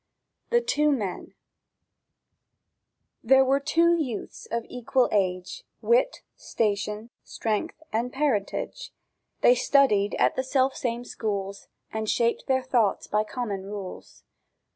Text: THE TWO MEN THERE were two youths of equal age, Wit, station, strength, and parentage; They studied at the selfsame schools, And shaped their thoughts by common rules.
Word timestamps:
THE 0.49 0.61
TWO 0.61 0.91
MEN 0.91 1.35
THERE 3.23 3.45
were 3.45 3.59
two 3.59 3.95
youths 3.95 4.47
of 4.49 4.65
equal 4.67 5.07
age, 5.11 5.63
Wit, 5.79 6.23
station, 6.35 7.11
strength, 7.23 7.83
and 7.93 8.11
parentage; 8.11 8.91
They 9.41 9.53
studied 9.53 10.15
at 10.15 10.35
the 10.35 10.43
selfsame 10.43 11.03
schools, 11.05 11.67
And 11.93 12.09
shaped 12.09 12.47
their 12.47 12.63
thoughts 12.63 13.05
by 13.05 13.23
common 13.23 13.61
rules. 13.67 14.23